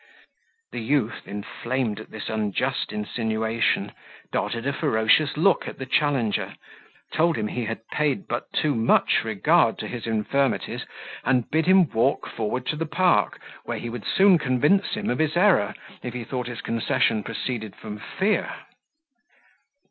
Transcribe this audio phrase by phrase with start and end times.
[0.71, 3.91] The youth, inflamed at this unjust insinuation,
[4.31, 6.55] darted a ferocious look at the challenger,
[7.13, 10.87] told him he had paid but too much regard to his infirmities,
[11.23, 15.19] and bid him walk forward to the park, where he would soon convince him of
[15.19, 18.51] his error, if he thought his concession proceeded from fear.